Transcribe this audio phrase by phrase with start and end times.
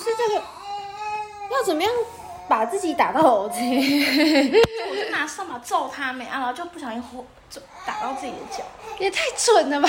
[0.00, 0.42] 是这个
[1.50, 1.92] 要怎么样
[2.48, 4.60] 把自己打到 OZ？
[4.90, 8.64] 我就拿扫把揍他没啊，然后就不小心火就打到自己的脚。
[8.98, 9.88] 也太蠢了吧！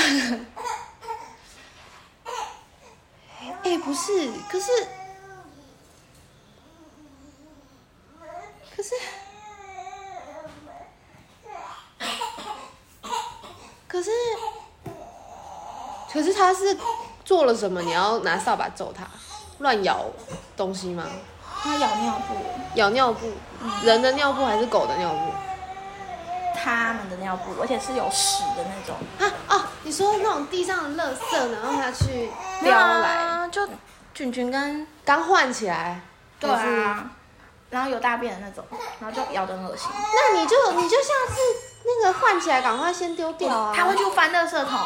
[3.63, 4.87] 哎、不是，可是，
[8.75, 8.96] 可是，
[13.87, 14.12] 可是，
[16.12, 16.77] 可是他是
[17.23, 17.81] 做了什么？
[17.81, 19.07] 你要拿扫把揍他？
[19.62, 20.05] 乱咬
[20.57, 21.05] 东西吗？
[21.63, 22.35] 他咬尿布，
[22.75, 23.31] 咬尿布？
[23.83, 25.31] 人的尿布还是狗的尿布？
[26.63, 28.95] 他们的尿布，而且是有屎的那种。
[29.19, 32.29] 啊哦，你说那种地上的垃圾，然后他去
[32.63, 33.67] 叼来，啊，就
[34.13, 36.02] 菌菌跟刚换起来。
[36.39, 37.11] 对啊，
[37.69, 38.63] 然后有大便的那种，
[38.99, 39.89] 然后就咬得很恶心。
[39.91, 41.39] 那你就你就下次
[41.85, 43.73] 那个换起来，赶快先丢掉啊。
[43.75, 44.80] 他会去翻垃圾桶，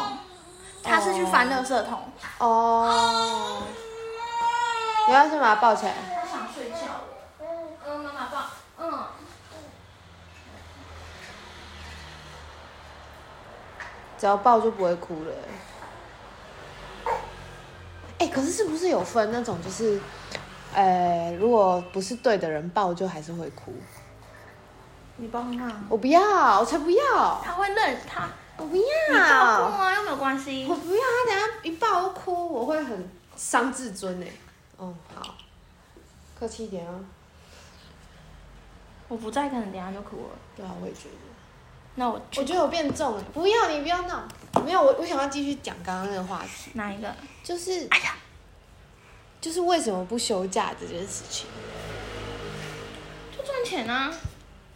[0.82, 2.10] 他是去翻垃圾桶。
[2.38, 3.62] 哦，
[5.08, 5.94] 你要先把他抱起来。
[6.14, 7.04] 他想睡觉了。
[7.86, 8.42] 嗯，妈妈抱。
[8.78, 9.04] 嗯。
[14.18, 15.32] 只要抱就不会哭了。
[18.18, 20.00] 哎、可是是不是有分那种就是，
[20.74, 23.74] 呃，如果不是对的人抱，就还是会哭？
[25.16, 25.84] 你抱看看。
[25.88, 30.74] 我不要，我才不要，他会认他，我不要你抱要，哭啊，又没有关系我。
[30.74, 34.26] 不要，他等下一抱就哭，我会很伤自尊哎。
[34.76, 35.34] 哦，好，
[36.38, 36.94] 客气一点啊。
[39.08, 40.30] 我不在，可能等一下就哭了。
[40.56, 41.14] 对啊，我也觉得。
[41.94, 44.28] 那我我觉得我变重了，不要你不要闹，
[44.64, 47.14] 没有我我想要继续讲刚刚那个话题，哪一个？
[47.42, 48.16] 就是哎呀，
[49.40, 51.46] 就是为什么不休假这件事情，
[53.34, 54.12] 就赚钱啊。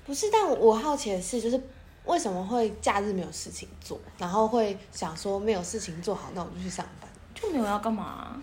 [0.07, 1.61] 不是，但我好奇的是，就是
[2.07, 8.43] 为什么会假日没有事情做，然后会想说没有事情做好，那我就去上班，就没有要干嘛啊、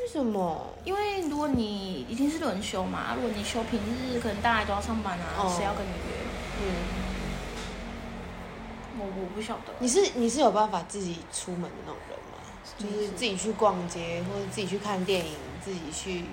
[0.00, 0.66] 为什么？
[0.84, 6.14] 因为如果你一定是轮休嘛，如果你休平日，可能大家都要上班啊，哦谁要跟你约？
[6.60, 6.64] 嗯，
[8.98, 9.74] 我我不晓得。
[9.80, 12.38] 你是你是有办法自己出门的那种人吗？
[12.78, 16.24] 就是自己去逛街，或者自己去看电影，自己去，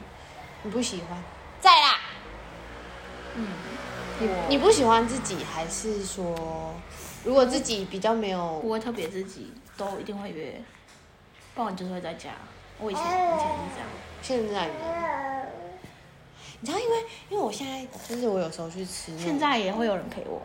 [0.64, 1.22] 你不喜欢？
[1.60, 2.00] 在啦。
[3.36, 3.48] 嗯，
[4.20, 6.74] 你我你不喜欢自己，还是说，
[7.24, 10.62] 如果自己比较没有不会特别自己都一定会约，
[11.56, 12.30] 不然就是会在家。
[12.80, 13.88] 我以前以前是这样。
[14.22, 15.46] 现在呢？
[16.62, 16.98] 你知道，因为
[17.30, 20.42] 因为我现在就是我有时候去吃现在也会有人陪我。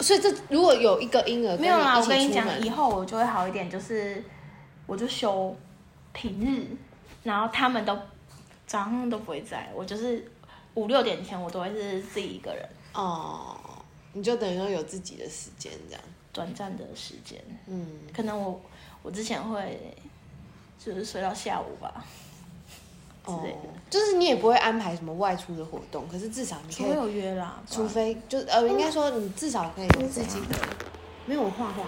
[0.00, 4.22] 所以这如果有一个婴儿没有啦，我跟你讲，以以后我就会好一点，就是
[4.86, 5.54] 我就休
[6.12, 6.66] 平日，
[7.22, 7.94] 然后他们都
[8.66, 10.30] 早上都不会在，我就是
[10.74, 13.56] 五六点前我都会是自己一个人，哦，
[14.12, 16.02] 你就等于说有自己的时间这样，
[16.32, 18.60] 短暂的时间，嗯，可能我
[19.02, 19.96] 我之前会
[20.78, 22.04] 就是睡到下午吧，
[23.24, 23.48] 之哦
[23.88, 30.56] 就是你也不会安排什么外出的活动，可是至少你可以有约啦，除非就呃，应该说你至少可以有自己的。
[31.28, 31.82] 没有我画画，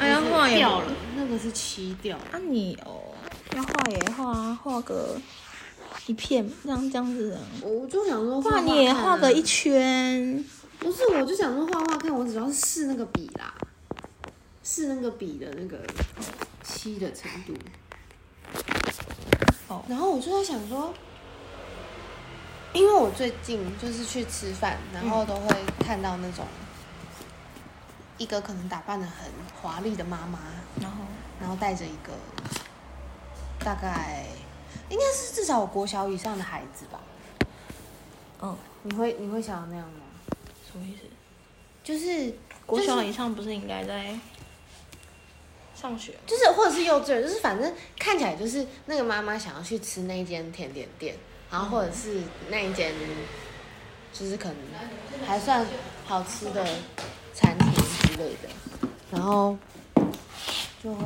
[0.00, 2.24] 哎呀画掉了，那个是漆掉了。
[2.32, 3.00] 啊你哦，
[3.54, 5.16] 要画也画啊，画个
[6.08, 10.44] 一片这样这样子啊，我就想说画画你也画个一圈，
[10.80, 13.54] 不是，我就想说画画看，我主要是试那个笔啦，
[14.64, 15.78] 试那个笔的那个
[16.64, 17.54] 漆的程度。
[19.70, 20.92] 哦然后我就在想说，
[22.72, 26.44] 因为我最近就是去吃饭，然后都会看到那种
[28.18, 29.30] 一个可能打扮的很
[29.62, 30.40] 华丽的妈妈，
[30.80, 30.96] 然后
[31.40, 32.12] 然后带着一个
[33.60, 34.26] 大概
[34.88, 37.00] 应该是至少有国小以上的孩子吧。
[38.42, 40.00] 嗯，你会你会想要那样吗？
[40.70, 41.02] 什么意思？
[41.84, 42.34] 就是
[42.66, 44.18] 国小以上不是应该在
[45.80, 46.12] 上学？
[46.26, 51.16] 就是或者是幼稚园，就是反正看起来就是那个妈妈想要去吃那一间甜点店，
[51.50, 52.20] 然后或者是
[52.50, 52.92] 那一间
[54.12, 54.56] 就是可能
[55.26, 55.66] 还算
[56.04, 56.64] 好吃的
[57.32, 58.48] 餐厅之类的，
[59.10, 59.56] 然后
[60.82, 61.04] 就会。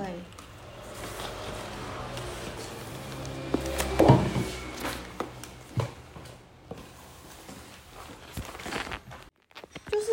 [9.89, 10.07] 就是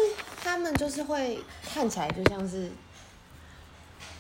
[0.44, 1.40] 他们就是会
[1.74, 2.70] 看起来就像是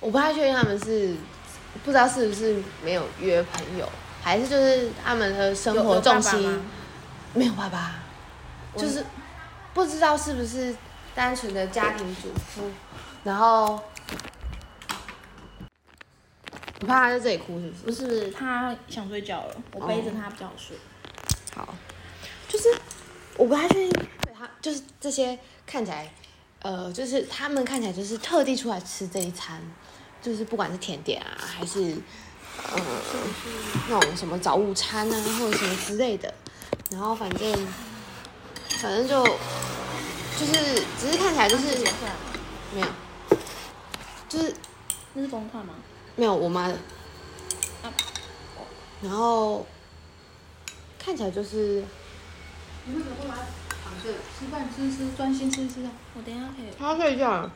[0.02, 1.16] 我不太确定他们是
[1.86, 3.88] 不知道是不是没有约朋友，
[4.22, 6.60] 还是就是他们的生活重心
[7.34, 8.00] 没有爸爸，
[8.76, 9.06] 就是
[9.74, 10.76] 不知道是不是
[11.16, 12.70] 单纯的家庭主妇，
[13.24, 13.80] 然后
[16.80, 18.06] 你怕他在这里哭是不是？
[18.06, 20.76] 不是，他想睡觉了，我背着他比较好睡。
[21.56, 21.76] 好，
[22.48, 22.68] 就是
[23.38, 23.90] 我不太确定，
[24.24, 26.12] 对他就是这些看起来，
[26.64, 29.62] 呃，就是他们看起来就是特地出来吃这一餐，
[30.22, 31.96] 就是不管是甜点啊，还是
[32.74, 32.82] 呃
[33.90, 36.34] 那种什么早午餐啊，或者什么之类的。
[36.92, 37.68] 然后反正
[38.82, 41.78] 反正就就是只是看起来就是？
[42.74, 42.88] 没有，
[44.30, 44.54] 就是
[45.14, 45.74] 那是公筷吗？
[46.16, 46.74] 没有我妈的
[47.84, 47.92] 啊。
[49.02, 49.66] 然后
[51.04, 51.84] 看起来就是
[52.86, 53.36] 你为什么不来
[53.84, 55.92] 躺着吃饭吃吃专心吃吃啊？
[56.16, 57.50] 我等一下可以她睡觉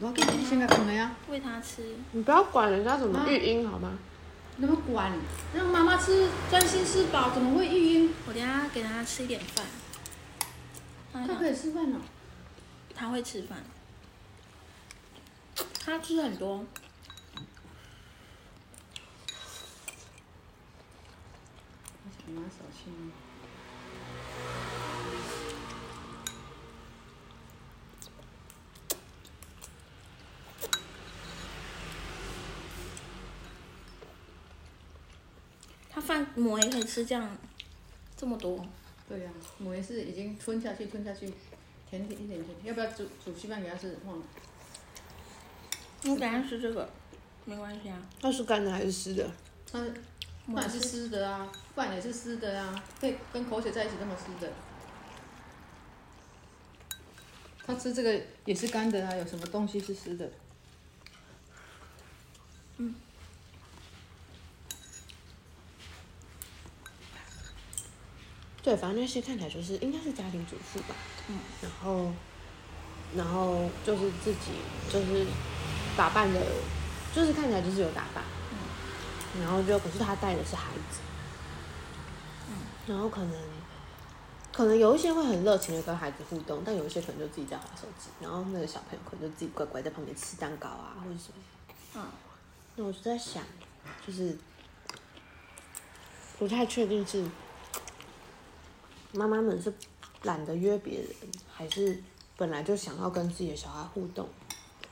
[0.00, 1.96] 了，我给你先个困了呀，喂它吃。
[2.12, 3.98] 你不要管人家怎么啊育婴好吗？
[4.56, 5.12] 你怎么管？
[5.54, 8.14] 让妈妈吃专心吃饱，怎么会育婴？
[8.26, 9.64] 我等下给它吃一点饭。
[11.12, 12.00] 它他可以吃饭了。
[12.94, 13.58] 它会吃饭，
[15.84, 16.64] 它吃很多。
[22.04, 23.12] 我想拿手心。
[36.36, 37.36] 它饭馍也可以吃这样，
[38.14, 38.62] 这么多。
[39.08, 39.30] 对呀、
[39.64, 41.32] 我也是已经吞下去，吞下去，
[41.88, 42.54] 甜甜一点甜。
[42.64, 43.96] 要不要煮煮稀饭给他吃？
[44.04, 44.24] 忘了。
[46.02, 46.86] 我等一下吃这个，
[47.46, 47.98] 没关系啊。
[48.20, 49.30] 它是干的还是湿的？
[49.72, 49.82] 他
[50.52, 54.52] 饭也是湿的啊，饭也是湿的啊，对跟口水在一起那么湿的。
[57.66, 60.30] 他吃这个也是干的啊，有什么东西是湿的？
[68.66, 70.96] 对，反正那些看起来就是应该是家庭主妇吧。
[71.28, 71.38] 嗯。
[71.62, 72.12] 然后，
[73.14, 74.50] 然后就是自己
[74.90, 75.24] 就是
[75.96, 76.42] 打扮的，
[77.14, 78.24] 就是看起来就是有打扮。
[78.50, 79.40] 嗯。
[79.40, 80.98] 然后就可是他带的是孩子。
[82.48, 82.56] 嗯。
[82.88, 83.40] 然后可能，
[84.52, 91.34] 可能有一些会很热情的跟孩子互动，但有一些可能就自己在划手机，然后那个小朋友可能就自己乖乖在旁边吃蛋糕啊，或者什么。
[91.94, 92.02] 嗯。
[92.74, 93.44] 那我就在想，
[94.04, 94.36] 就是
[96.36, 97.24] 不太确定是
[99.12, 99.72] 妈妈们是
[100.22, 101.08] 懒得约别人，
[101.52, 101.96] 还是
[102.36, 104.28] 本来就想要跟自己的小孩互动，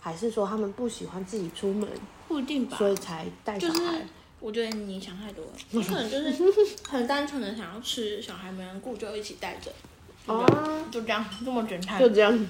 [0.00, 1.88] 还是说他们不喜欢自己出门，
[2.26, 2.76] 不一定吧。
[2.78, 4.06] 所以才带小就是孩？
[4.40, 9.72] 我觉得你想太多了，你 可能就是很单纯的想要吃，小孩没人顾就一起带着，
[10.26, 10.46] 哦，
[10.90, 11.98] 就这样这么简单。
[11.98, 12.46] 就这样。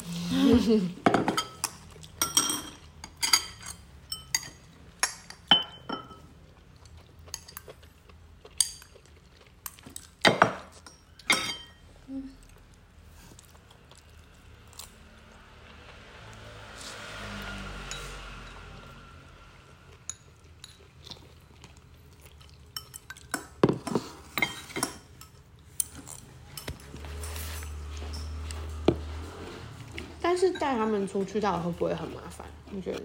[30.27, 32.47] 但是带他们出去到底会不会很麻烦？
[32.71, 33.03] 你觉得？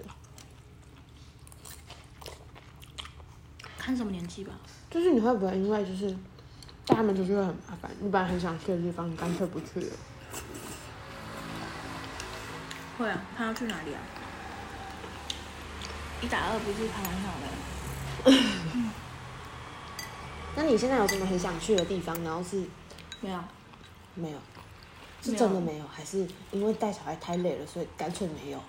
[3.78, 4.54] 看什么年纪吧。
[4.90, 6.12] 就是你会不会因为就是
[6.86, 7.90] 带他们出去会很麻烦？
[8.00, 9.96] 你本来很想去的地方，你干脆不去了。
[12.98, 14.02] 会啊，他要去哪里啊？
[16.22, 17.50] 一打二不是开玩笑的。
[20.58, 22.22] 那你现在有什么很想去的地方？
[22.24, 22.64] 然后是
[23.22, 23.40] 没有，
[24.16, 24.38] 没有，
[25.22, 28.60] 是真的没有，还是因为带小孩太累了，所以干脆没有？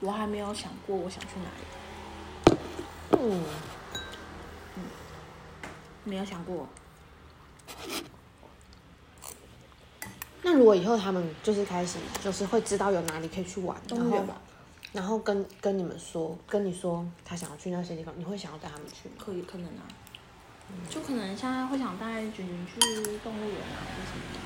[0.00, 2.58] 我还没有想过我想去哪里，
[3.18, 3.44] 嗯，
[6.04, 6.66] 没有想过。
[10.42, 14.24] 那如果以后他们就是开始就是会知道有哪里可以去玩，然后
[14.92, 19.16] 然后跟跟你们说，跟你说他想要去那些地方，你会想要带他们去吗？
[19.18, 19.84] 可以可能啊，
[20.88, 22.80] 就可能现在会想带卷卷去
[23.18, 24.40] 动物园啊，或什么的。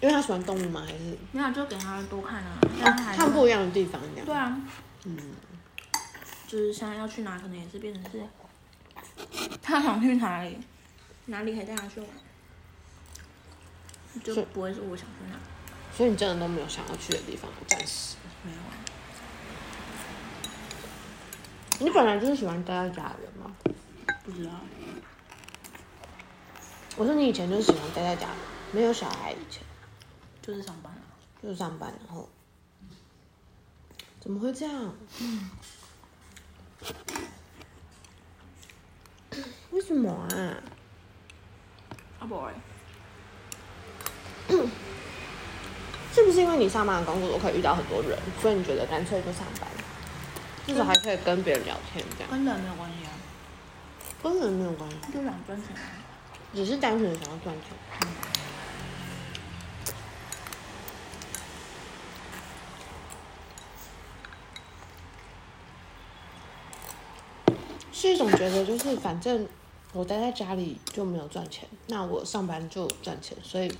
[0.00, 0.82] 因为他喜欢动物吗？
[0.86, 4.26] 还是没有，就给他多看啊，现在还看不一样的地方这样？
[4.26, 4.60] 对啊，
[5.04, 5.16] 嗯，
[6.46, 8.22] 就是现在要去哪，可能也是变成是
[9.62, 10.58] 他想去哪里，
[11.26, 12.08] 哪里可以带他去玩，
[14.22, 15.38] 就不会是我想去哪，
[15.96, 18.16] 所以你真的都没有想要去的地方，暂时。
[18.42, 18.72] 没有啊。
[21.80, 23.50] 你本来就是喜欢待在家的人吗？
[24.24, 24.50] 不知道，
[26.96, 28.28] 我说你以前就是喜欢待在家，
[28.72, 29.62] 没有小孩以前
[30.42, 30.98] 就是上班啊。
[31.42, 32.26] 就是上班，然后
[34.18, 34.94] 怎么会这样？
[39.70, 40.56] 为什么啊？
[42.18, 42.54] 啊不然，
[46.14, 49.68] 是不是因为你上班的工作都可以遇到很多人，所以你觉得干脆就上班，
[50.66, 52.30] 至少还可以跟别人聊天这样？
[52.30, 53.12] 跟人没有关系啊，
[54.30, 55.82] 跟人没有关系，就想赚钱啊。
[56.54, 57.76] 只是单纯的想要赚钱。
[67.92, 69.46] 是一种觉得就是反正
[69.92, 73.70] 我待在家里就没有赚钱，那我上班就赚钱，所以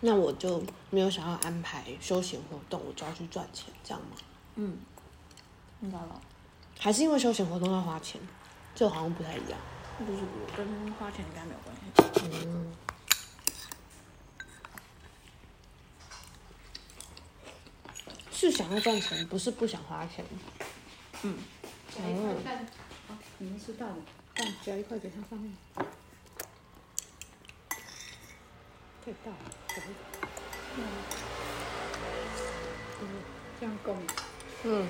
[0.00, 4.16] 那我就没有想要安排休闲活动，我就要去赚钱，这样吗？
[4.56, 4.78] 嗯，
[5.80, 6.20] 明白了。
[6.78, 8.20] 还是因为休闲活动要花钱，
[8.76, 9.58] 这好像不太一样。
[9.98, 11.82] 不是我跟花钱应该没有关系。
[12.46, 12.76] 嗯，
[18.30, 20.22] 是想要赚钱，不是不想花钱。
[21.22, 21.38] 嗯，
[21.90, 22.66] 加一块蛋，
[23.08, 23.94] 哦，你们吃大的
[24.34, 25.50] 蛋加一块给它上面，
[29.02, 29.86] 太大了，可不
[33.00, 33.08] 嗯，
[33.58, 34.00] 这样够吗？
[34.64, 34.86] 嗯。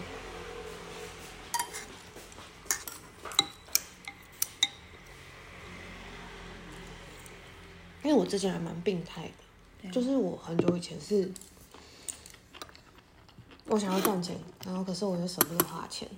[8.06, 9.28] 因为我之前还蛮病态
[9.82, 11.28] 的，就是我很久以前是，
[13.64, 16.08] 我想要赚钱，然后可是我又舍不得花钱，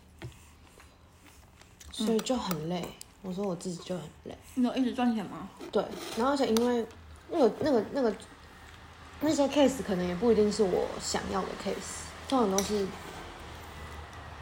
[1.91, 2.87] 所以就很累。
[3.23, 5.49] 我说我自己就很累，你有一直赚钱吗？
[5.73, 5.83] 对，
[6.19, 6.87] 然后而且因为
[7.31, 8.15] 那个那个那个
[9.21, 12.87] 那些 case 可能也不一定是我想要的 case，通常都是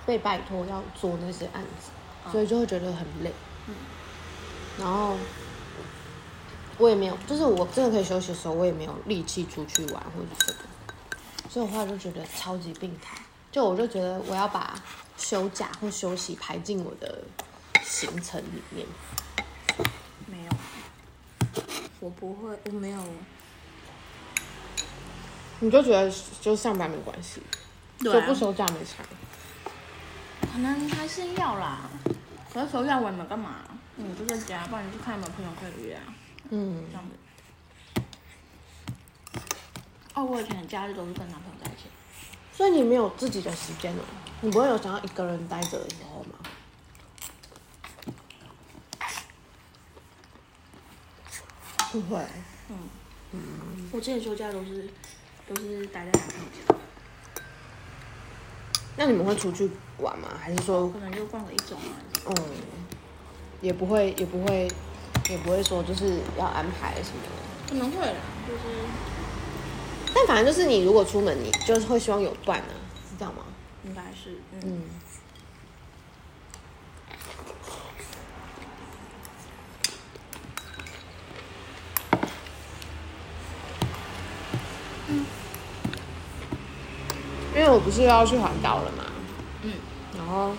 [0.05, 1.93] 被拜托要做那些案子，
[2.33, 3.33] 所以就会觉得很累。
[3.69, 3.75] 嗯
[4.81, 5.17] 然后
[6.79, 10.59] 我也没有，就是我真的可以休息的时候，我也没有力气出去玩或者什么，
[11.49, 13.17] 所以我后来就觉得超级病态。
[13.51, 14.75] 就我就觉得我要把
[15.17, 17.25] 休假或休息排进我的
[17.83, 18.87] 行程里面。
[20.27, 20.51] 没有，
[22.01, 22.99] 我不会，我没有。
[25.61, 27.41] 你就觉得就上班没关系，
[28.01, 29.03] 对啊休不休假没差。
[30.53, 31.89] 可能还是要啦。
[32.53, 33.61] 可是休假我们干嘛？
[33.97, 36.03] 嗯，就在家，不然你去看有没有朋友可以约啊，
[36.51, 38.03] 嗯这，样子。
[40.15, 41.85] 哦，我以前的假日都是跟男朋友在一起。
[42.53, 44.05] 所以你没有自己的时间了，
[44.41, 46.39] 你不会有想要一个人待着的时候吗？
[51.93, 52.19] 不会，
[52.69, 52.77] 嗯
[53.33, 53.41] 嗯
[53.93, 54.89] 我之前休假都是
[55.49, 56.75] 都是待在男朋友家，
[58.97, 60.29] 那你们会出去玩吗？
[60.39, 61.83] 还是说，可能就逛个一周啊。
[62.27, 62.35] 嗯，
[63.61, 64.71] 也不会，也不会，
[65.29, 67.29] 也不会说就是要安排什么的。
[67.69, 68.61] 可能会啦，就是
[70.15, 72.73] 但反正就是你如果出门，你就是会希望有伴啊，
[73.09, 73.43] 是这样吗？
[73.85, 74.83] 应该是嗯。
[85.09, 85.27] 嗯。
[87.55, 89.05] 因为我不是要去环岛了嘛，
[89.63, 89.73] 嗯，
[90.17, 90.53] 然后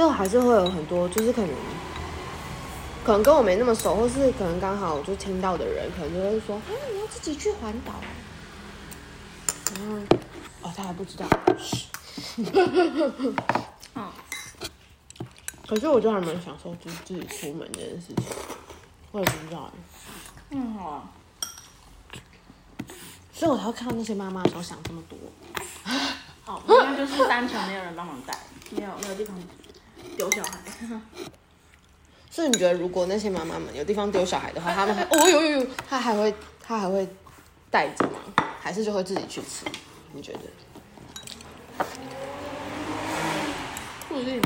[0.00, 1.50] 就还是会有很多，就是可能
[3.04, 7.92] 可能跟我没那么熟，或是可能刚好就听到的人，可能就会说：“啊，你要自己去环岛。”
[9.76, 9.96] 然后
[10.62, 11.28] 哦，他还不知道。
[15.68, 18.24] 可是我就还蛮享受就是自己出门这件事情，
[19.12, 19.72] 我也不知道欸，
[20.52, 21.02] 嗯好啊。
[23.34, 25.18] 所以我才会看到那些妈妈的时候想这么多。
[26.42, 28.34] 好，应该就是单纯没有人帮忙带，
[28.70, 29.36] 没有没有地方
[30.16, 30.58] 丢小孩。
[32.30, 37.08] 所以你觉得，如果那些妈妈们有地方丢小孩的话，他们还哦呦呦呦，他还会他还会
[37.70, 38.20] 带着吗？
[38.60, 39.66] 还是就会自己去吃？
[40.12, 40.40] 你觉得？
[44.08, 44.40] 不一定。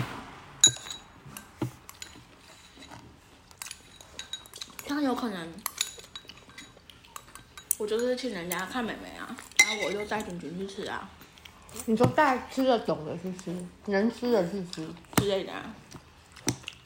[4.86, 5.52] 他有可能，
[7.78, 11.10] 我就是去人家看妹妹啊，然后我就带群群去吃啊
[11.86, 13.54] 你说带吃的懂的去吃，
[13.86, 14.86] 能吃的去吃。
[15.16, 15.74] 之类的啊。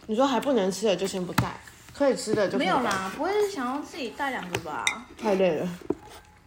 [0.06, 1.60] 你说还不能吃的就先不带，
[1.92, 4.84] 可以吃的就可以带，没有啦，不会想要自己带两个吧？
[5.20, 5.68] 太累了。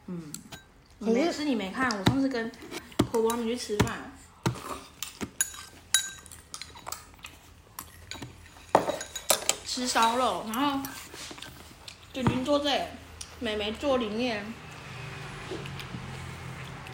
[0.08, 0.32] 嗯，
[1.00, 2.52] 可是你没吃你没看，我上次跟
[3.12, 4.12] 婆婆他们去吃饭，
[9.66, 10.80] 吃烧肉，然后
[12.12, 12.84] 君君坐这里，
[13.40, 14.44] 妹妹坐里面，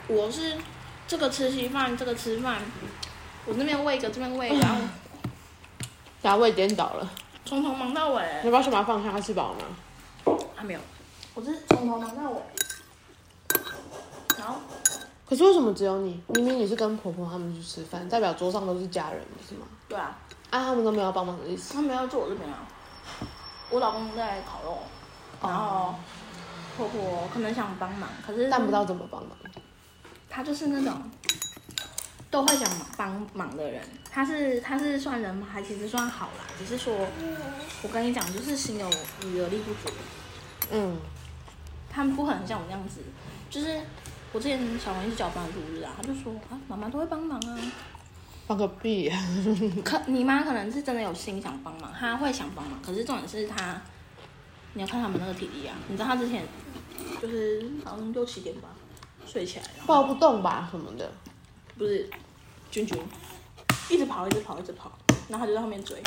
[0.08, 0.58] 我是
[1.08, 2.62] 这个吃稀饭，这个吃饭，
[3.46, 4.82] 我那边喂一个，这边喂一个，然后
[6.22, 7.10] 大家胃颠倒了，
[7.46, 9.12] 从头忙到尾，你不要先把它放下？
[9.12, 10.38] 他吃饱了吗？
[10.54, 10.80] 还没有，
[11.34, 12.42] 我是从头忙到尾，
[14.38, 14.56] 然后
[15.26, 16.22] 可是为什么只有你？
[16.28, 19.66] 明明你是跟婆婆他们去吃饭，代表桌上都是家人，不是吗？
[19.88, 20.18] 对啊，
[20.50, 21.74] 啊，他们都没有帮忙的意思。
[21.74, 22.68] 他们要坐我这边啊，
[23.70, 24.80] 我老公在烤肉，
[25.42, 25.96] 然后
[26.76, 29.38] 婆婆可能想帮忙，可是但不知道怎么帮忙。
[30.38, 31.02] 他就是那种
[32.30, 36.96] 都会想帮忙的人，他是他是算人还其实算好啦，只是说，
[37.82, 38.88] 我跟你讲，就是心有
[39.26, 39.92] 余而力不足，
[40.70, 40.96] 嗯，
[41.90, 43.02] 他们不可能像我那样子，
[43.50, 43.82] 就是
[44.32, 47.58] 我之前小王一直叫我帮他录日啊，他就说啊妈妈都会帮忙啊，
[48.46, 49.20] 帮个屁、啊！
[49.84, 53.82] 可你妈可能是真的有心想帮忙，她会想帮忙，可是重点是她，
[54.74, 55.76] 你要看他们那个体力啊。
[55.88, 56.46] 你知道她之前
[57.20, 58.70] 就是好像六七点吧
[59.28, 61.12] 睡起来，抱不动吧什么的。
[61.78, 62.10] 不是
[62.72, 62.98] 君君
[63.90, 64.92] 一直跑，一直跑，一直跑，
[65.28, 66.02] 然后她就在后面追。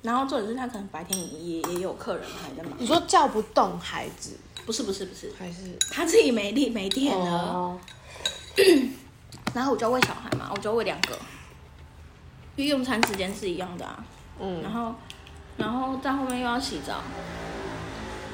[0.00, 2.72] 然后重点是他可能白天也也有客人，她也在忙。
[2.78, 4.36] 你说叫不动孩子，
[4.66, 7.30] 不是不是不是，还是他自己没力没电了。
[7.30, 7.78] 哦，
[9.54, 11.16] 然后我就要喂小孩嘛，我就要喂两个，
[12.56, 14.04] 因为用餐时间是一样的啊。
[14.40, 14.94] 嗯然后，
[15.56, 17.00] 然后在后面又要洗澡。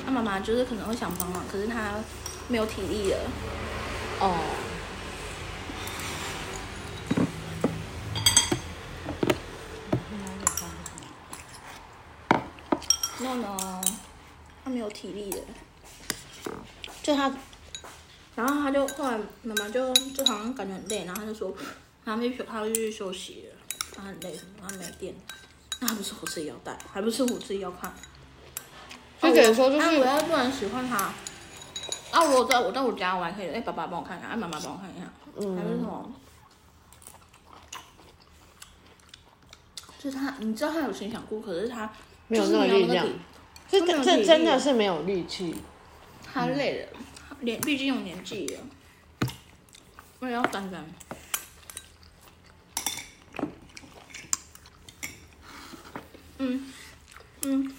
[0.07, 1.93] 他妈妈就是可能会想帮忙，可是她
[2.49, 3.19] 没有体力了。
[4.21, 4.39] 哦
[13.21, 13.83] ，no no，
[14.65, 15.39] 她没有体力了。
[17.03, 17.33] 就他
[18.35, 21.55] 然后他就后来妈妈就就好像感觉很累，然后他就说
[22.05, 23.57] 她去休她要去休息了，
[23.95, 25.15] 他很累什么，她没电。
[25.81, 27.93] 那还不是我自己要带，还不是我自己要看。
[29.23, 31.13] 就等于说就啊我要不然喜欢他。
[32.11, 35.05] 啊，我在我在我家我还可以，哎、爸爸帮我看一下，哎、妈妈帮我看一下，
[35.57, 36.13] 还是什嗯，么？
[39.99, 41.91] 就是他，你知道他有心想过，可是他
[42.29, 43.07] 没有那个力量
[43.69, 45.57] 这这真的是没有力气。
[46.25, 46.99] 他累了，
[47.41, 48.61] 年毕竟有年纪了，
[50.21, 50.85] 我也要干干。
[56.39, 56.73] 嗯
[57.43, 57.75] 嗯，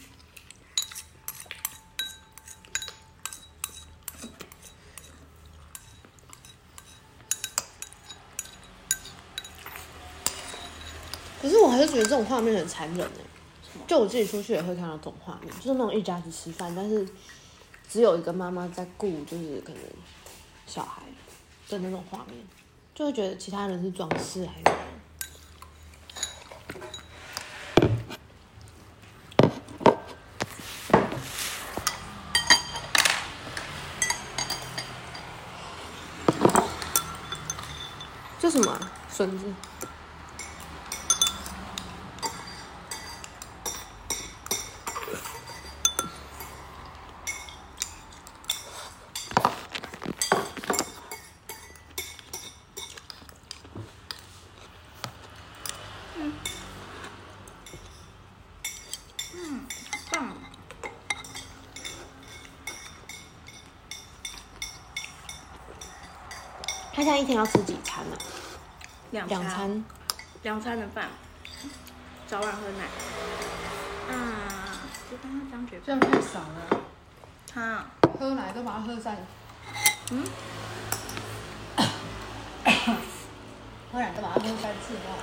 [11.50, 13.82] 可是我还是觉得这种画面很残忍哎。
[13.88, 17.04] 就我自己出去也会看到这种画面，就是那种一家子吃饭，但是
[17.90, 19.82] 只有一个妈妈在顾，就是可能
[20.68, 21.02] 小孩
[21.68, 22.38] 的那种画面，
[22.94, 24.78] 就会觉得其他人是装饰还是。
[38.40, 39.46] 这什么笋子？
[67.00, 68.18] 他现在一天要吃几餐呢、
[69.12, 69.86] 两两餐。
[70.44, 71.08] 两餐的饭，
[72.28, 72.84] 早晚喝奶。
[74.14, 76.82] 啊，就刚刚张觉这样太少了，
[77.50, 77.86] 他
[78.20, 79.16] 喝奶都把它喝晒。
[80.12, 80.26] 嗯，
[83.94, 85.16] 喝奶都把它喝三次的话，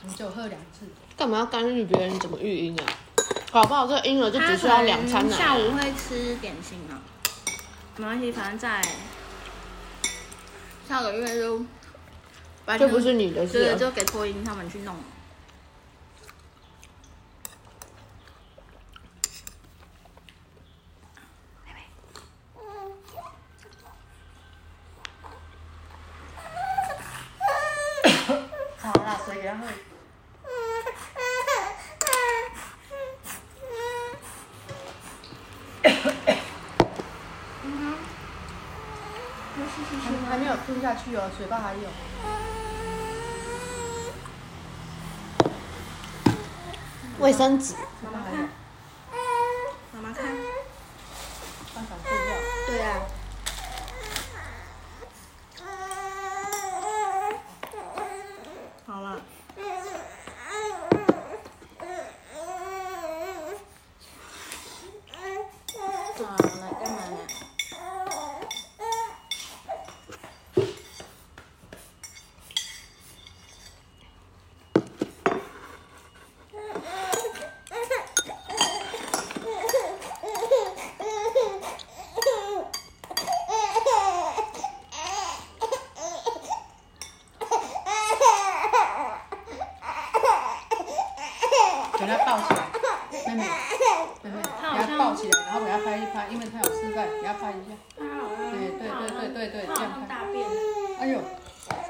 [0.00, 0.86] 怎么就喝两次？
[1.18, 2.84] 干嘛要干预别人怎么育婴啊？
[3.52, 5.36] 搞不好这个婴儿就只需要两餐奶。
[5.36, 6.96] 下午会吃点心啊，
[7.98, 8.80] 没关系，反正在
[10.86, 11.64] 下个月就
[12.78, 13.76] 这不是你的事对，啊。
[13.76, 14.94] 就给托英他们去弄。
[28.78, 29.66] 好啦，水给他喝。
[39.66, 41.88] 还还没有吞下去哦，嘴巴还有。
[47.20, 47.74] 卫生纸，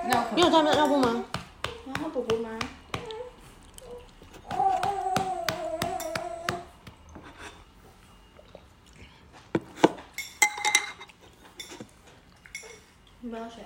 [0.07, 1.25] 你有带尿布吗？
[1.85, 2.51] 尿布布吗？
[13.21, 13.65] 你不要水。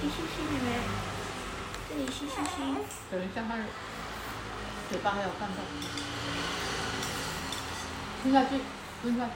[0.00, 0.42] 吸吸吸，
[1.88, 2.58] 这里吸吸吸。
[3.12, 3.91] 等一下，哈。
[4.92, 5.56] 嘴巴还有看到。
[8.22, 8.60] 吞下去，
[9.00, 9.32] 吞下去。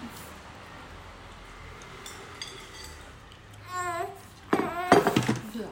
[5.55, 5.63] 是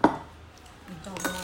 [0.00, 0.20] 啊，
[0.86, 1.34] 你照顾吗？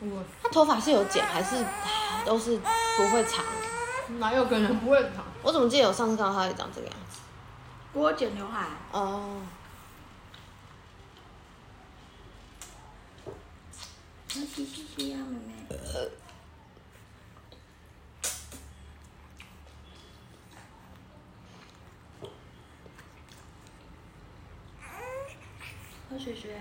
[0.00, 1.62] 我他头发是有剪还是
[2.24, 3.44] 都是不会长？
[4.18, 5.26] 哪有可能不会长？
[5.42, 7.20] 我怎么记得我上次看到他也长这个样子？
[7.92, 8.68] 我剪刘海。
[8.92, 9.42] 哦，
[14.28, 15.52] 吸吸吸呀，妹妹。
[26.08, 26.52] 喝水水。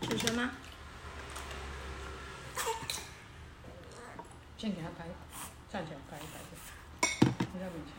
[0.00, 0.52] 水水吗？
[4.56, 5.04] 先给他拍，
[5.70, 6.56] 站起来拍一拍的，
[7.52, 7.92] 不要勉强。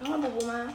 [0.00, 0.74] 要换补补吗？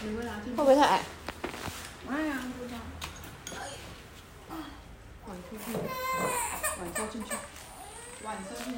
[0.00, 1.02] 你会拿进会不会太矮？
[2.08, 2.80] 哎呀，就这样。
[5.68, 5.84] 碗出去，
[6.80, 7.30] 碗收进去，
[8.24, 8.76] 碗收进去。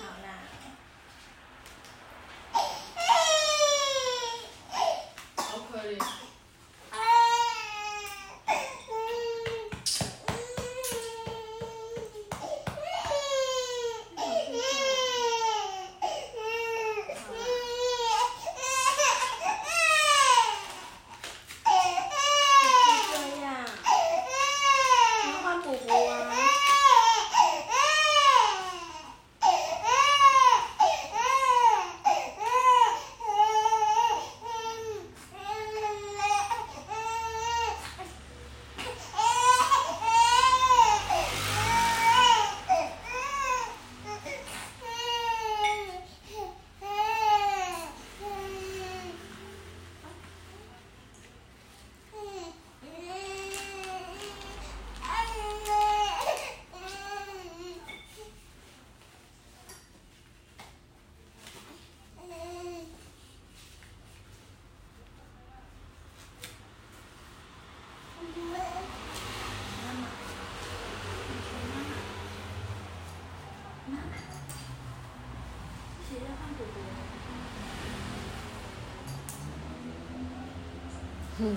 [0.00, 0.26] 好啦。
[5.36, 5.88] 好可怜。
[23.06, 23.10] 这
[23.42, 23.46] 样。
[25.26, 26.12] 要换补补啊。
[76.06, 76.76] 谁在换补补？
[81.44, 81.54] 嗯，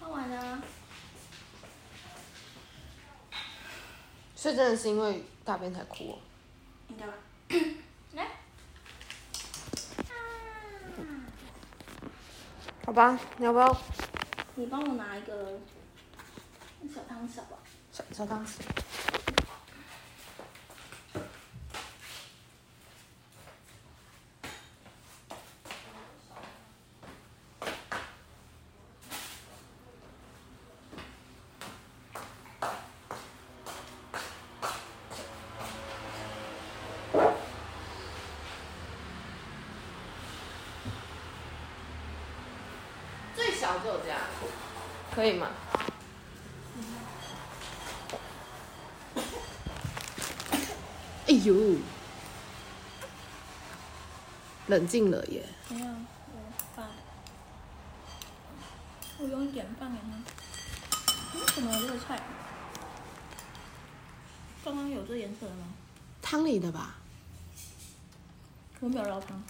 [0.00, 0.62] 换完了。
[4.38, 6.18] 所以真的是因为大便才哭哦。
[6.86, 7.14] 应该吧。
[8.14, 8.28] 来。
[12.86, 13.76] 好吧，你要不要
[14.54, 15.58] 你帮我拿一个
[16.94, 17.58] 小汤勺吧？
[17.90, 18.60] 小小汤匙？
[43.34, 44.18] 最小就有这样，
[45.14, 45.48] 可以吗？
[51.26, 51.54] 哎呦，
[54.68, 55.42] 冷静了耶！
[55.70, 55.86] 没有，
[59.18, 61.38] 我用一点放给他。
[61.38, 62.22] 为什么有这个菜？
[64.62, 65.64] 刚刚有这颜色的吗？
[66.20, 66.96] 汤里的吧？
[68.80, 69.42] 我没有捞汤。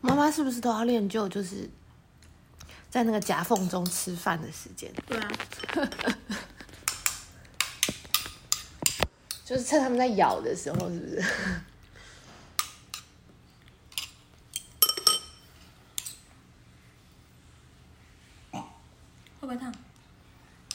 [0.00, 1.68] 妈妈是不是都要练就，就是
[2.90, 4.92] 在那个夹缝中吃饭的时间？
[5.06, 5.30] 对啊，
[9.44, 11.22] 就是趁他们在咬的时候，是不是？
[18.50, 18.62] 会
[19.40, 19.72] 不会烫？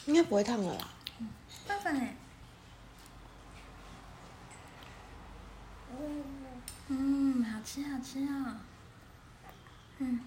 [0.06, 0.88] 应该不会烫了啦。
[1.66, 2.16] 拌饭哎。
[6.88, 8.60] 嗯，好吃好吃啊、
[9.98, 10.20] 嗯。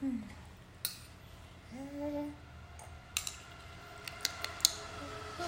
[0.00, 0.22] 嗯。
[5.38, 5.44] 哇，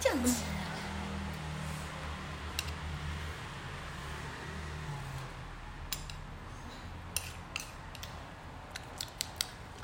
[0.00, 0.32] 这样子。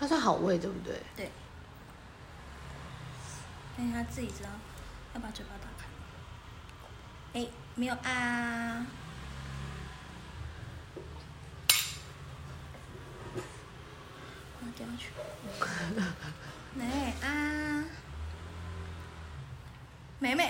[0.08, 1.02] 它算好味，对不对？
[1.14, 1.30] 对。
[3.76, 4.48] 但是他自己知道
[5.12, 5.84] 要把嘴巴打开。
[7.38, 8.86] 哎，没有啊。
[14.60, 15.10] 我掉下去。
[16.72, 17.84] 没啊。
[20.20, 20.47] 美美。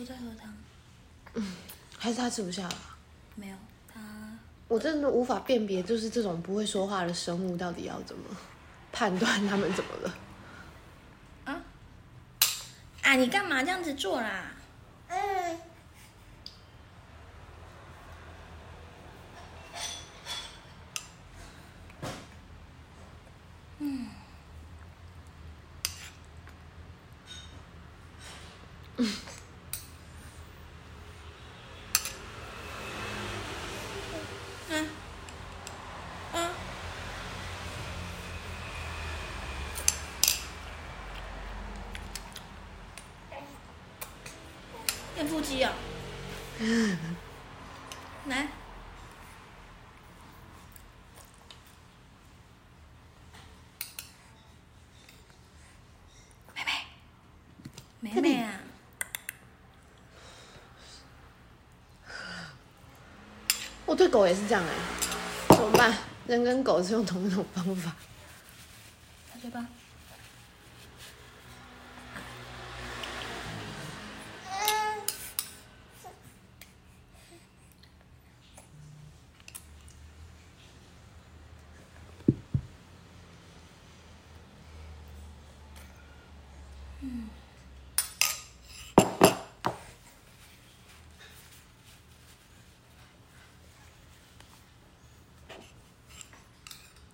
[0.00, 0.50] 都在喝汤，
[1.34, 1.46] 嗯
[1.98, 2.74] 还是他吃不下了？
[3.34, 3.56] 没有
[3.92, 4.00] 他。
[4.66, 8.24] 我真的无法辨别，就是这种不会说话的生物到底要怎么
[8.92, 10.14] 判断他们怎么了？
[11.44, 11.60] 啊？
[13.02, 13.14] 啊！
[13.16, 14.52] 你干嘛这样子做啦？
[15.08, 15.58] 嗯。
[28.96, 29.16] 嗯。
[45.16, 45.70] 练腹肌啊！
[48.26, 48.48] 来，
[56.54, 56.64] 妹
[58.00, 58.60] 妹，妹妹啊！
[63.86, 64.74] 我对狗也是这样哎、
[65.48, 65.96] 怎么办？
[66.26, 67.92] 人跟狗是用同一种方法。
[69.32, 69.66] 打嘴巴。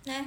[0.05, 0.25] 来，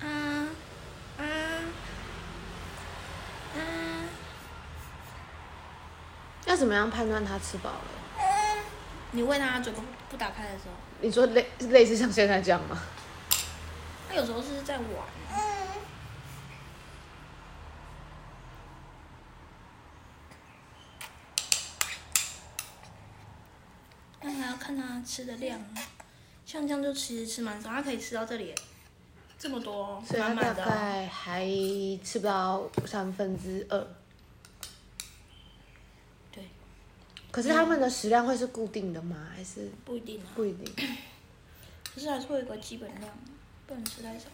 [0.00, 0.06] 啊
[1.18, 1.22] 啊
[3.56, 3.60] 啊！
[6.46, 7.78] 要怎么样判断它吃饱了？
[9.12, 12.76] 你喂它嘴巴不打开的时候，你说类类似像现在这样吗？
[14.08, 14.86] 它有时候是在玩。
[24.20, 25.60] 那还要看它吃的量，
[26.44, 28.52] 像这样就其实吃蛮少，它可以吃到这里，
[29.38, 30.68] 这么多，所以它大满满的哦。
[30.68, 31.46] 概还
[32.04, 33.86] 吃不到三分之二。
[36.32, 36.48] 对，
[37.38, 39.28] 可是他们的食量会是固定的吗？
[39.32, 40.74] 还是不一定啊，不一定？
[41.94, 43.12] 可是还是会有个基本量，
[43.64, 44.24] 不能吃太少。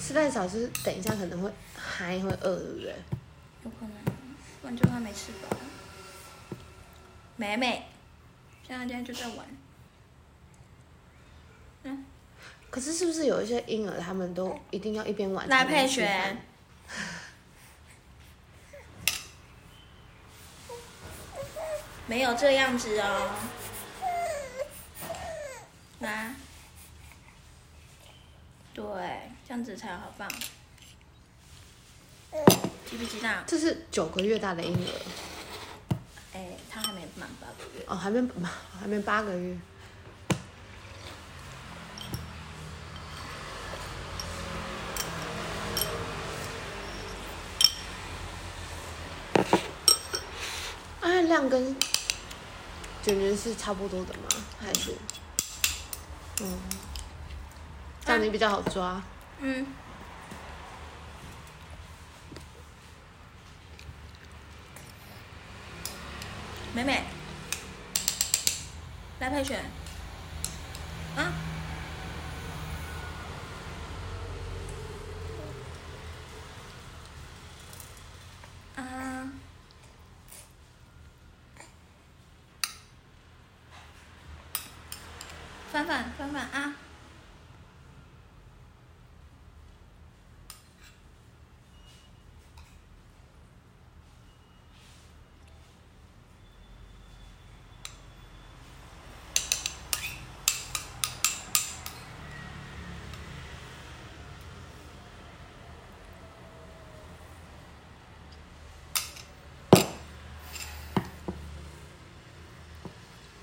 [0.00, 2.94] 吃太少是等一下可能会还会饿，对不对？
[3.64, 4.14] 有可能，
[4.62, 5.54] 不然就他没吃饱。
[7.36, 7.84] 美美，
[8.66, 9.46] 现在现在就在玩。
[11.82, 12.02] 嗯，
[12.70, 16.38] 可是是不是有一些婴儿他们都一定要一边玩才能来佩璇，
[22.06, 23.30] 没有这样子哦。
[25.98, 26.34] 来，
[28.72, 28.84] 对，
[29.46, 30.28] 这样子才好放。
[32.88, 33.30] 知不知道？
[33.46, 34.92] 这是九个月大的婴儿
[36.34, 37.84] 哎，他还没满八个月。
[37.88, 39.56] 哦，还没满还没八个月。
[51.00, 51.74] 啊，量跟
[53.06, 54.28] 感觉是差不多的吗？
[54.60, 54.92] 还是？
[56.42, 56.58] 嗯，
[58.04, 59.00] 这样你比较好抓。
[59.38, 59.64] 嗯。
[66.74, 67.04] 美美，
[69.20, 69.64] 来佩璇，
[71.16, 71.32] 啊，
[85.86, 86.74] 翻翻翻翻啊！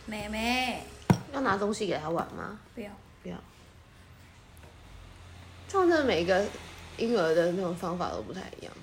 [0.05, 0.62] 妹妹，
[1.33, 2.57] 要拿东西给他玩吗？
[2.73, 2.89] 不要，
[3.21, 3.35] 不要。
[5.67, 6.45] 这样真的每一个
[6.97, 8.73] 婴儿的那种方法都不太一样。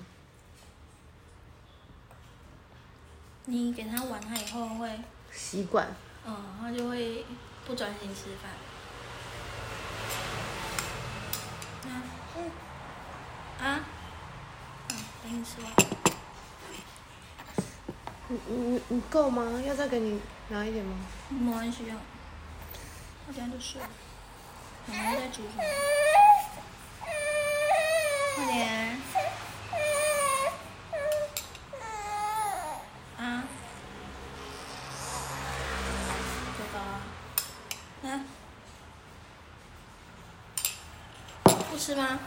[3.45, 4.99] 你给他玩，他以后会，
[5.31, 5.87] 习惯。
[6.25, 7.25] 嗯，他就会
[7.65, 8.51] 不专心吃饭。
[11.89, 12.03] 啊，
[13.59, 13.79] 啊，
[14.89, 15.71] 嗯，等你吃完。
[18.27, 19.61] 你你你够吗？
[19.65, 20.95] 要再给你拿一点吗？
[21.29, 21.97] 没关系啊，
[23.31, 23.87] 他等下就睡了。
[24.87, 25.63] 妈妈在煮什么？
[28.35, 28.97] 快点。
[33.17, 33.43] 啊。
[36.57, 36.77] 走吧。
[38.03, 38.19] 来。
[41.69, 42.19] 不吃吗？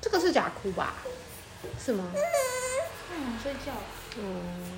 [0.00, 0.20] 这个
[1.86, 2.04] 是假哭吧？
[2.16, 2.26] 是吗？
[3.12, 3.72] 嗯，睡觉。
[4.18, 4.75] 嗯。